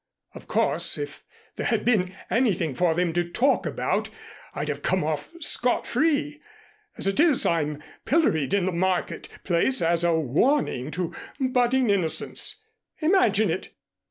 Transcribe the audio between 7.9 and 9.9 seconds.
pilloried in the market place